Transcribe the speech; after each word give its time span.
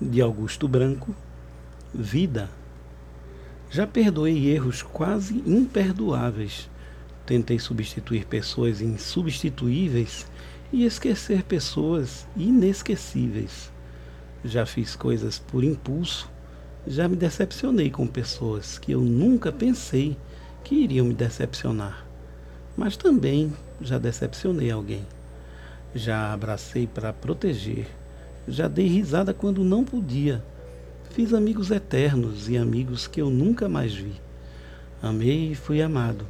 de 0.00 0.22
Augusto 0.22 0.66
Branco, 0.66 1.14
Vida. 1.92 2.48
Já 3.70 3.86
perdoei 3.86 4.48
erros 4.48 4.82
quase 4.82 5.42
imperdoáveis. 5.46 6.70
Tentei 7.26 7.58
substituir 7.58 8.24
pessoas 8.24 8.80
insubstituíveis 8.80 10.26
e 10.72 10.86
esquecer 10.86 11.42
pessoas 11.42 12.26
inesquecíveis. 12.34 13.70
Já 14.42 14.64
fiz 14.64 14.96
coisas 14.96 15.38
por 15.38 15.62
impulso, 15.62 16.30
já 16.86 17.06
me 17.06 17.16
decepcionei 17.16 17.90
com 17.90 18.06
pessoas 18.06 18.78
que 18.78 18.92
eu 18.92 19.02
nunca 19.02 19.52
pensei 19.52 20.16
que 20.64 20.76
iriam 20.76 21.06
me 21.06 21.14
decepcionar. 21.14 22.06
Mas 22.74 22.96
também 22.96 23.52
já 23.82 23.98
decepcionei 23.98 24.70
alguém. 24.70 25.06
Já 25.94 26.32
abracei 26.32 26.86
para 26.86 27.12
proteger 27.12 27.86
já 28.46 28.68
dei 28.68 28.86
risada 28.86 29.32
quando 29.32 29.64
não 29.64 29.84
podia. 29.84 30.42
Fiz 31.10 31.34
amigos 31.34 31.70
eternos 31.70 32.48
e 32.48 32.56
amigos 32.56 33.06
que 33.06 33.20
eu 33.20 33.30
nunca 33.30 33.68
mais 33.68 33.94
vi. 33.94 34.12
Amei 35.02 35.52
e 35.52 35.54
fui 35.54 35.82
amado, 35.82 36.26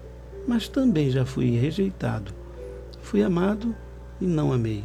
mas 0.47 0.69
também 0.69 1.11
já 1.11 1.25
fui 1.25 1.51
rejeitado. 1.59 2.33
Fui 3.03 3.23
amado 3.23 3.75
e 4.21 4.27
não 4.27 4.53
amei. 4.53 4.85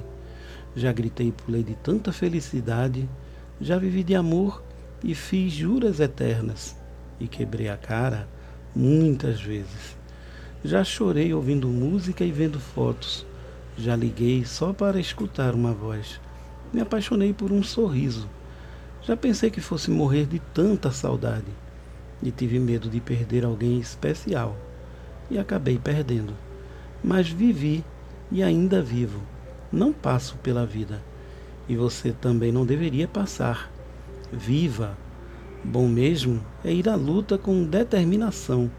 Já 0.76 0.92
gritei 0.92 1.28
e 1.28 1.32
pulei 1.32 1.64
de 1.64 1.76
tanta 1.76 2.12
felicidade, 2.12 3.08
já 3.62 3.78
vivi 3.78 4.04
de 4.04 4.16
amor 4.16 4.62
e 5.04 5.16
fiz 5.16 5.54
juras 5.54 6.00
eternas 6.00 6.76
e 7.20 7.28
quebrei 7.28 7.70
a 7.70 7.78
cara 7.78 8.28
muitas 8.76 9.42
vezes. 9.42 9.96
Já 10.64 10.84
chorei 10.84 11.34
ouvindo 11.34 11.68
música 11.68 12.24
e 12.24 12.32
vendo 12.32 12.60
fotos. 12.60 13.26
Já 13.78 13.96
liguei 13.96 14.44
só 14.46 14.74
para 14.74 15.00
escutar 15.00 15.54
uma 15.54 15.72
voz 15.72 16.20
me 16.76 16.82
apaixonei 16.82 17.32
por 17.32 17.54
um 17.54 17.64
sorriso. 17.64 18.30
Já 19.02 19.16
pensei 19.16 19.50
que 19.50 19.62
fosse 19.62 19.90
morrer 19.90 20.26
de 20.26 20.40
tanta 20.54 20.92
saudade 20.92 21.48
e 22.22 22.32
tive 22.32 22.60
medo 22.60 22.90
de 22.90 23.00
perder 23.00 23.46
alguém 23.46 23.80
especial 23.80 24.58
e 25.32 25.40
acabei 25.40 25.80
perdendo. 25.80 26.34
Mas 27.02 27.30
vivi 27.30 27.82
e 28.30 28.44
ainda 28.44 28.82
vivo. 28.82 29.22
Não 29.72 29.94
passo 29.94 30.36
pela 30.40 30.66
vida 30.66 31.02
e 31.70 31.78
você 31.78 32.12
também 32.12 32.52
não 32.52 32.66
deveria 32.66 33.08
passar. 33.08 33.72
Viva! 34.30 34.98
Bom 35.64 35.88
mesmo 35.88 36.46
é 36.62 36.74
ir 36.74 36.90
à 36.90 36.96
luta 36.96 37.38
com 37.38 37.64
determinação, 37.64 38.70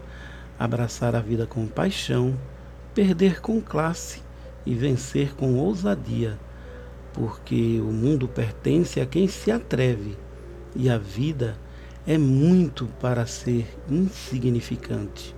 abraçar 0.57 1.15
a 1.15 1.19
vida 1.19 1.47
com 1.47 1.65
paixão, 1.65 2.37
perder 2.93 3.41
com 3.41 3.59
classe 3.59 4.21
e 4.67 4.75
vencer 4.75 5.33
com 5.33 5.55
ousadia 5.55 6.37
porque 7.17 7.81
o 7.81 7.91
mundo 7.91 8.27
pertence 8.27 9.01
a 9.01 9.05
quem 9.05 9.27
se 9.27 9.51
atreve 9.51 10.15
e 10.75 10.87
a 10.87 10.99
vida 10.99 11.57
é 12.05 12.15
muito 12.15 12.85
para 13.01 13.25
ser 13.25 13.67
insignificante. 13.89 15.36